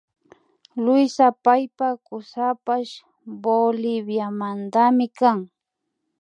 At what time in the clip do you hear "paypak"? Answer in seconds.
1.43-1.95